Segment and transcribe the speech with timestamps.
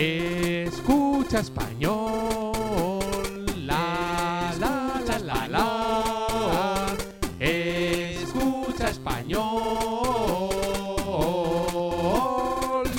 [0.00, 2.54] Escucha español.
[3.66, 6.96] La la la la la.
[7.40, 9.40] Escucha español.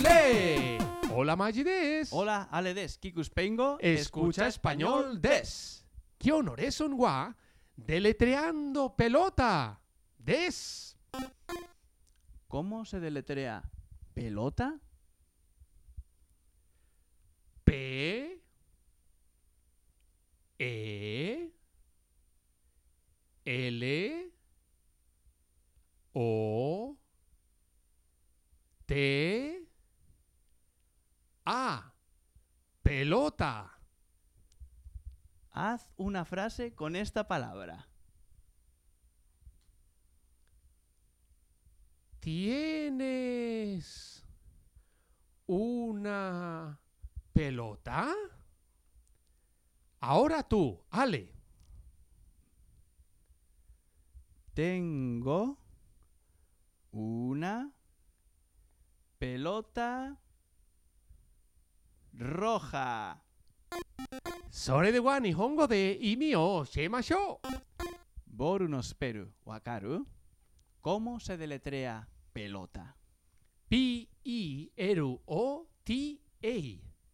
[0.04, 0.78] ¡Le!
[1.16, 2.10] Hola Magides.
[2.12, 3.78] Hola, Ale des, Kikus Pengo.
[3.80, 5.86] Escucha español des.
[6.18, 7.34] ¿Qué honores son gua?
[7.78, 9.80] Deletreando pelota.
[10.18, 10.98] Des.
[12.50, 13.72] ¿Cómo se deletrea
[14.14, 14.82] pelota?
[17.70, 18.42] P
[20.58, 21.54] E
[23.46, 24.34] L
[26.14, 26.98] O
[28.88, 29.70] T
[31.46, 31.94] A
[32.82, 33.80] pelota.
[35.52, 37.88] Haz una frase con esta palabra.
[42.20, 44.26] ¿Tienes
[45.46, 46.49] una
[47.40, 48.12] pelota?
[50.02, 51.34] Ahora tú, Ale.
[54.54, 55.58] Tengo
[56.92, 57.72] una
[59.18, 60.20] pelota
[62.12, 63.24] roja.
[64.50, 67.40] Sore de wa nihongo de imi o shemashou.
[68.26, 70.06] Boru no speru wakaru.
[70.82, 72.98] ¿Cómo se deletrea pelota?
[73.70, 74.10] P-I-R-O-T-A.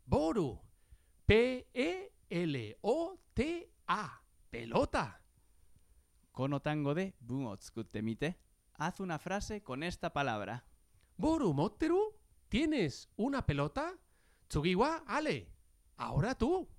[0.06, 0.62] Boru.
[1.26, 2.12] P-E-L-O-T-A.
[4.50, 5.22] Pelota.
[6.32, 7.16] Kono tango de
[7.58, 8.40] tsukutte mite.
[8.74, 10.66] Haz una frase con esta palabra.
[11.18, 12.14] Boru motteru.
[12.50, 13.98] ¿Tienes una pelota?
[14.48, 15.52] Tsugi wa Ale.
[15.98, 16.70] Ahora tú.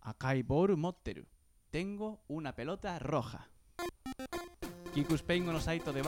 [0.00, 1.26] Akai boru motteru.
[1.70, 3.50] Tengo una pelota roja.
[4.94, 6.02] Kikus Pengo no saito de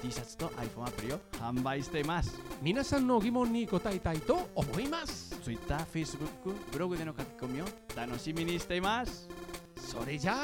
[0.02, 2.38] T-shirts to iPhone アプリを販売しています。
[2.62, 5.38] 皆さんの疑問に答えたいと思います。
[5.42, 9.28] Twitter、Facebook、ブログでの書き込みを楽しみにしています。
[9.76, 10.34] それじゃ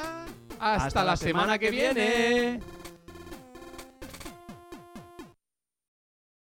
[0.59, 2.76] あ、hasta la semana que viene.